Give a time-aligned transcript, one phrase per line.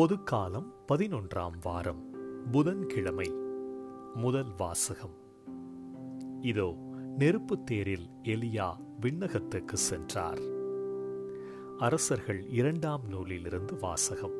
[0.00, 2.10] பொதுக்காலம் பதினொன்றாம் வாரம்
[2.50, 3.34] புதன்கிழமை.
[4.14, 5.14] முதல் வாசகம்.
[6.40, 6.74] இதோ
[7.18, 10.38] நெருப்புத் தேரில் எலியா விண்ணகத்துக்கு சென்றார்.
[11.78, 14.34] அரசர்கள் இரண்டாம் நூலிலிருந்து வாசகம்.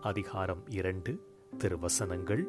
[0.00, 1.20] அதிகாரம் இரண்டு
[1.58, 2.44] திருவசனங்கள்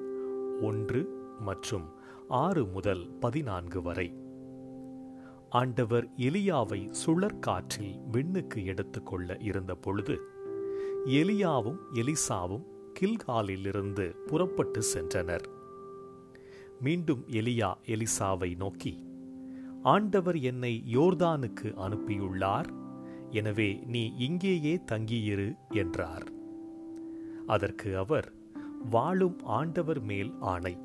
[0.61, 1.89] ஒன்று மற்றும்
[2.27, 4.17] ஆறு முதல் பதினான்கு வரை.
[5.49, 10.32] ஆண்டவர் எலியாவை சுழற்காற்றில் விண்ணுக்கு எடுத்துக்கொள்ள இருந்த பொழுது
[11.05, 12.63] எலியாவும் எலிசாவும்
[12.99, 15.45] கில்காலிலிருந்து புறப்பட்டு சென்றனர்.
[16.79, 18.93] மீண்டும் எலியா எலிசாவை நோக்கி
[19.81, 22.69] ஆண்டவர் என்னை யோர்தானுக்கு அனுப்பியுள்ளார்
[23.29, 26.27] எனவே நீ இங்கேயே தங்கியிரு என்றார்.
[27.47, 28.33] அதற்கு அவர்
[28.89, 30.77] வாழும் ஆண்டவர் மேல் ஆணை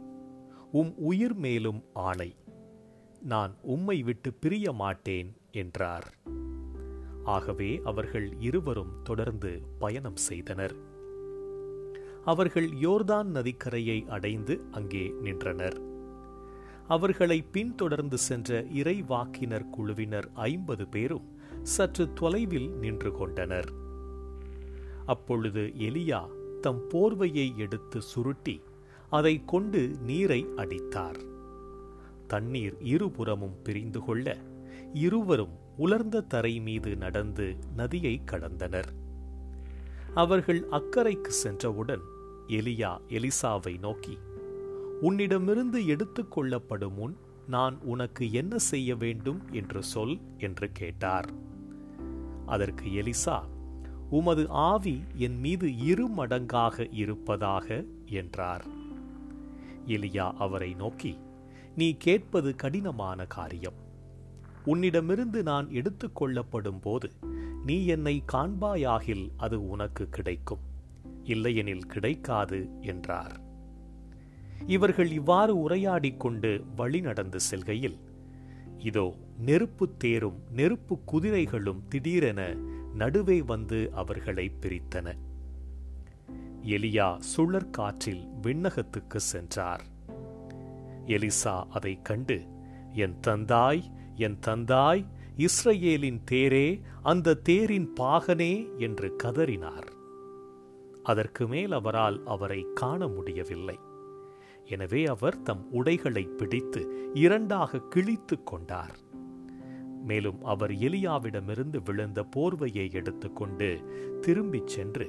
[0.73, 2.37] உம் உயிர் மேலும் ஆணை
[3.21, 6.15] நான் உம்மை விட்டு பிரிய மாட்டேன் என்றார்.
[7.35, 10.75] ஆகவே அவர்கள் இருவரும் தொடர்ந்து பயணம் செய்தனர்.
[12.25, 15.79] அவர்கள் யோர்தான் நதிக்கரையை அடைந்து அங்கே நின்றனர்.
[16.89, 21.27] அவர்களை பின்தொடர்ந்து சென்ற இறைவாக்கினர் குழுவினர் ஐம்பது பேரும்
[21.63, 23.71] சற்று தொலைவில் நின்று கொண்டனர்.
[25.07, 26.23] அப்பொழுது எலியா
[26.61, 28.57] தம் போர்வையை எடுத்து சுருட்டி
[29.11, 31.21] அதை கொண்டு நீரை அடித்தார்.
[32.27, 34.37] தண்ணீர் இருபுறமும் பிரிந்து கொள்ள
[35.07, 38.89] இருவரும் உலர்ந்த தரை மீது நடந்து நதியை கடந்தனர்.
[40.15, 42.01] அவர்கள் அக்கறைக்கு சென்றவுடன்
[42.49, 44.19] எலியா எலிசாவை நோக்கி
[45.01, 47.17] உன்னிடமிருந்து எடுத்துக்கொள்ளப்படும் முன்
[47.49, 51.29] நான் உனக்கு என்ன செய்ய வேண்டும் என்று சொல் என்று கேட்டார்.
[52.47, 53.41] அதற்கு எலிசா
[54.11, 58.65] உமது ஆவி என் மீது இரு மடங்காக இருப்பதாக என்றார்.
[59.87, 61.19] எலியா அவரை நோக்கி
[61.77, 63.87] நீ கேட்பது கடினமான காரியம்.
[64.69, 67.13] உன்னிடமிருந்து நான் எடுத்துக்கொள்ளப்படும் போது
[67.65, 70.59] நீ என்னை காண்பாயாகில் அது உனக்கு கிடைக்கும்.
[71.25, 73.41] இல்லையெனில் கிடைக்காது என்றார்.
[74.67, 77.99] இவர்கள் இவ்வாறு உரையாடிக் கொண்டு வழி நடந்து செல்கையில்
[78.79, 82.55] இதோ நெருப்புத் தேரும் நெருப்பு குதிரைகளும் திடீரென
[82.95, 85.17] நடுவே வந்து அவர்களை பிரித்தன.
[86.63, 89.85] எலியா சுழற்காற்றில் விண்ணகத்துக்கு சென்றார்.
[91.07, 92.47] எலிசா அதைக் கண்டு
[92.93, 93.83] என் தந்தாய்
[94.19, 95.07] என் தந்தாய்
[95.37, 99.89] இஸ்ரேலின் தேரே அந்த தேரின் பாகனே என்று கதறினார்.
[101.03, 103.79] அதற்கு மேல் அவரால் அவரை காண முடியவில்லை.
[104.69, 108.99] எனவே அவர் தம் உடைகளை பிடித்து இரண்டாக கிழித்துக் கொண்டார்.
[110.05, 113.69] மேலும் அவர் எலியாவிடமிருந்து விழுந்த போர்வையை எடுத்துக்கொண்டு
[114.21, 115.09] திரும்பிச் சென்று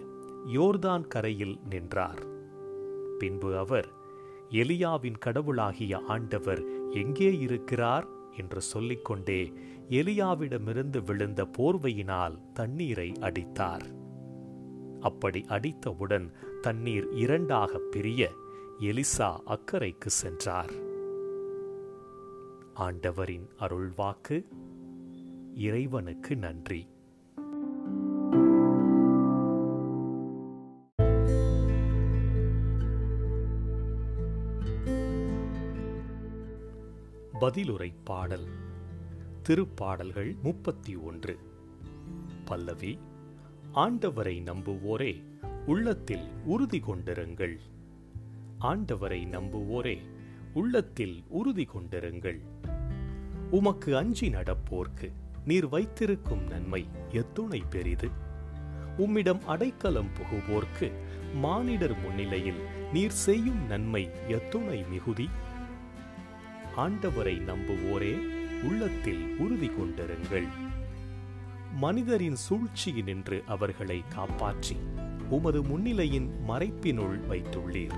[0.54, 2.24] யோர்தான் கரையில் நின்றார்.
[3.20, 3.90] பின்பு அவர்
[4.50, 8.08] எலியாவின் கடவுளாகிய ஆண்டவர் எங்கே இருக்கிறார்?
[8.38, 9.54] என்று சொல்லிக்கொண்டே
[9.90, 13.86] எலியாவிடமிருந்து விழுந்த போர்வையினால் தண்ணீரை அடித்தார்.
[15.00, 16.32] அப்படி அடித்தவுடன்
[16.62, 18.32] தண்ணீர் இரண்டாக பிரிய
[18.80, 20.72] எலிசா அக்கறைக்கு சென்றார்.
[22.74, 24.46] ஆண்டவரின் அருள்வாக்கு
[25.56, 26.88] இறைவனுக்கு நன்றி.
[37.40, 38.46] பதிலுரை பாடல்.
[39.50, 41.40] திருப்பாடல்கள் முப்பத்தி ஒன்று.
[42.46, 43.00] பல்லவி
[43.74, 45.24] ஆண்டவரை நம்புவோரே
[45.66, 47.58] உள்ளத்தில் உறுதி கொண்டிருங்கள்.
[48.62, 49.98] ஆண்டவரை நம்புவோரே
[50.54, 52.40] உள்ளத்தில் உறுதி கொண்டிருங்கள்.
[53.52, 55.12] உமக்கு அஞ்சி நடப்போர்க்கு
[55.46, 58.10] நீர் வைத்திருக்கும் நன்மை எத்துணை பெரிது.
[58.98, 60.92] உம்மிடம் அடைக்கலம் புகுவோர்க்கு
[61.34, 62.64] மானிடர் முன்னிலையில்
[62.94, 65.30] நீர் செய்யும் நன்மை எத்துணை மிகுதி.
[66.78, 68.14] ஆண்டவரை நம்புவோரே
[68.64, 70.48] உள்ளத்தில் உறுதி கொண்டிருங்கள்.
[71.76, 74.78] மனிதரின் சூழ்ச்சியினின்று அவர்களை காப்பாற்றி
[75.30, 77.98] உமது முன்னிலையின் மறைப்பினுள் வைத்துள்ளீர்.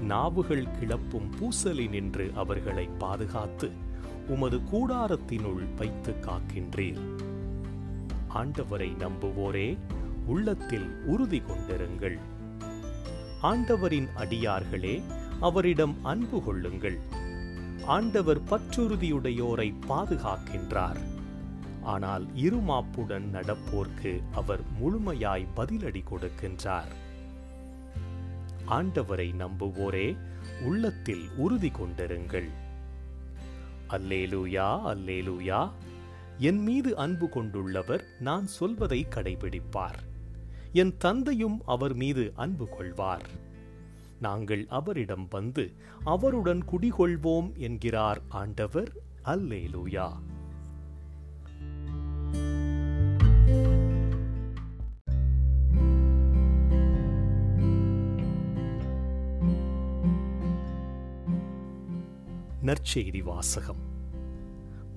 [0.00, 3.70] நாவுகள் கிளப்பும் பூசலினின்று அவர்களை பாதுகாத்து
[4.28, 7.14] உமது கூடாரத்தினுள் வைத்து காக்கின்றீர்.
[8.34, 9.78] ஆண்டவரை நம்புவோரே
[10.26, 12.18] உள்ளத்தில் உறுதி கொண்டிருங்கள்.
[13.42, 15.02] ஆண்டவரின் அடியார்களே
[15.40, 17.15] அவரிடம் அன்பு கொள்ளுங்கள்.
[17.86, 20.98] ஆண்டவர் பற்றுறுதியுடையோரை பாதுகாக்கின்றார்.
[21.82, 26.92] ஆனால் இருமாப்புடன் நடப்போர்க்கு அவர் முழுமையாய் பதிலடி கொடுக்கின்றார்.
[28.68, 30.16] ஆண்டவரை நம்புவோரே
[30.62, 32.48] உள்ளத்தில் உறுதி கொண்டிருங்கள்.
[33.90, 35.70] அல்லேலூயா அல்லேலூயா
[36.38, 40.00] என் மீது அன்பு கொண்டுள்ளவர் நான் சொல்வதை கடைபிடிப்பார்.
[40.72, 43.44] என் தந்தையும் அவர் மீது அன்பு கொள்வார்.
[44.20, 45.72] நாங்கள் அவரிடம் வந்து
[46.04, 48.92] அவருடன் குடிகொள்வோம் என்கிறார் ஆண்டவர்.
[49.24, 50.08] அல்லேலூயா.
[62.62, 63.94] நற்செய்தி வாசகம்.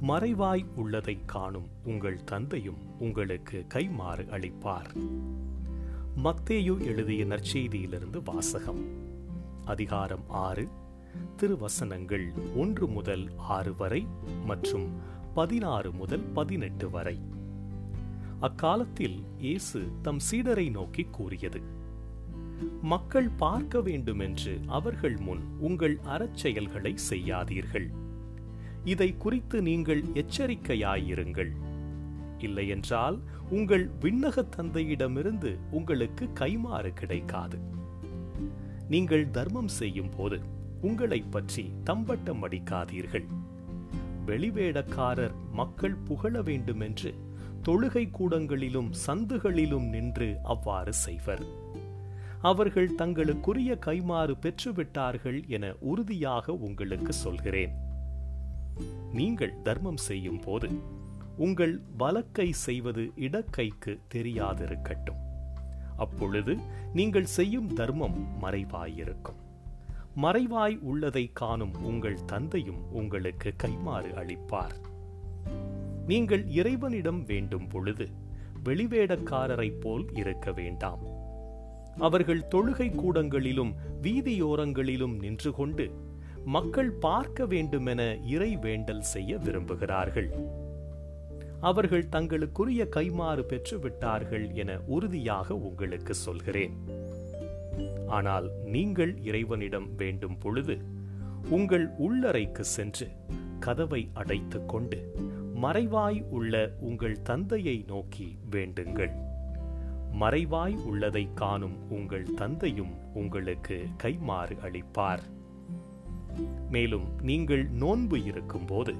[0.08, 5.12] மறைவாய் உள்ளதை காணும் உங்கள் தந்தையும் உங்களுக்கு கைமாறு அளிப்பார்.
[6.24, 9.09] மக்தேயு எழுதிய நற்செய்தியிலிருந்து வாசகம்.
[9.70, 10.68] அதிகாரம் ஆறு.
[11.36, 14.08] திருவசனங்கள் ஒன்று முதல் ஆறு வரை
[14.46, 14.88] மற்றும்
[15.34, 17.22] பதினாறு முதல் பதினெட்டு வரை.
[18.40, 21.62] அக்காலத்தில் இயேசு தம் சீடரை நோக்கி கூறியது
[22.82, 27.90] மக்கள் பார்க்க வேண்டுமென்று அவர்கள் முன் உங்கள் அறச்செயல்களை செய்யாதீர்கள்.
[28.84, 31.52] இதை குறித்து நீங்கள் எச்சரிக்கையாயிருங்கள்.
[32.38, 33.20] இல்லையென்றால்
[33.50, 37.78] உங்கள் விண்ணக தந்தையிடமிருந்து உங்களுக்கு கைமாறு கிடைக்காது.
[38.90, 40.40] நீங்கள் தர்மம் செய்யும் போது
[40.82, 43.26] உங்களை பற்றி தம்பட்டம் அடிக்காதீர்கள்.
[44.26, 47.14] வெளிவேடக்காரர் மக்கள் புகழ வேண்டுமென்று
[47.62, 51.44] தொழுகை கூடங்களிலும் சந்துகளிலும் நின்று அவ்வாறு செய்வர்.
[52.42, 57.74] அவர்கள் தங்களுக்குரிய கைமாறு பெற்றுவிட்டார்கள் என உறுதியாக உங்களுக்கு சொல்கிறேன்.
[59.14, 60.70] நீங்கள் தர்மம் செய்யும் போது
[61.38, 65.24] உங்கள் வலக்கை செய்வது இடக்கைக்கு தெரியாதிருக்கட்டும்.
[66.00, 66.54] அப்பொழுது
[66.94, 69.40] நீங்கள் செய்யும் தர்மம் மறைவாயிருக்கும்.
[70.16, 74.78] மறைவாய் உள்ளதை காணும் உங்கள் தந்தையும் உங்களுக்கு கைமாறு அளிப்பார்.
[76.08, 78.08] நீங்கள் இறைவனிடம் வேண்டும் பொழுது
[78.66, 81.04] வெளிவேடக்காரரைப் போல் இருக்க வேண்டாம்.
[81.98, 85.86] அவர்கள் தொழுகை கூடங்களிலும் வீதியோரங்களிலும் நின்று கொண்டு
[86.46, 90.30] மக்கள் பார்க்க வேண்டுமென இறை வேண்டல் செய்ய விரும்புகிறார்கள்.
[91.62, 96.78] அவர்கள் தங்களுக்குரிய கைமாறு பெற்றுவிட்டார்கள் என உறுதியாக உங்களுக்கு சொல்கிறேன்.
[98.08, 100.78] ஆனால் நீங்கள் இறைவனிடம் வேண்டும் பொழுது
[101.50, 103.08] உங்கள் உள்ளறைக்கு சென்று
[103.60, 105.12] கதவை அடைத்துக் கொண்டு
[105.56, 109.12] மறைவாய் உள்ள உங்கள் தந்தையை நோக்கி வேண்டுங்கள்.
[110.20, 115.20] மறைவாய் உள்ளதை காணும் உங்கள் தந்தையும் உங்களுக்கு கைமாறு அளிப்பார்.
[116.70, 118.94] மேலும் நீங்கள் நோன்பு இருக்கும்போது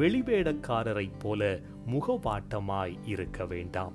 [0.00, 3.92] வெளிவேடக்காரரைப் போல முகவாட்டமாய் இருக்க வேண்டாம்.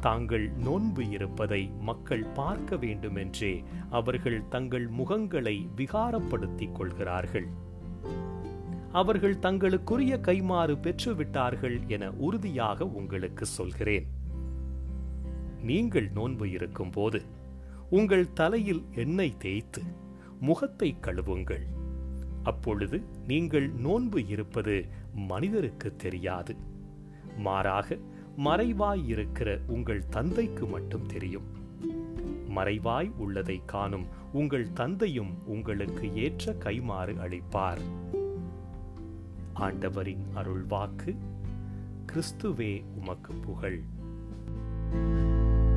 [0.00, 7.46] தாங்கள் நோன்பு இருப்பதை மக்கள் பார்க்க வேண்டுமென்றே அவர்கள் தங்கள் முகங்களை விகாரப்படுத்திக் கொள்கிறார்கள்.
[8.92, 14.06] அவர்கள் தங்களுக்குரிய கைமாறு பெற்றுவிட்டார்கள் என உறுதியாக உங்களுக்கு சொல்கிறேன்.
[15.62, 17.22] நீங்கள் நோன்பு இருக்கும்போது
[17.90, 19.82] உங்கள் தலையில் எண்ணெய் தேய்த்து
[20.40, 21.64] முகத்தை கழுவுங்கள்.
[22.44, 26.56] அப்பொழுது நீங்கள் நோன்பு இருப்பது மனிதருக்கு தெரியாது.
[27.36, 27.98] மாறாக
[28.36, 31.46] மறைவாய் இருக்கிற உங்கள் தந்தைக்கு மட்டும் தெரியும்.
[32.48, 37.80] மறைவாய் உள்ளதை காணும் உங்கள் தந்தையும் உங்களுக்கு ஏற்ற கைமாறு அளிப்பார்.
[39.52, 41.16] ஆண்டவரின் அருள்வாக்கு
[42.06, 43.82] கிறிஸ்துவே உமக்கு புகழ்.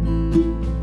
[0.04, 0.77] thank you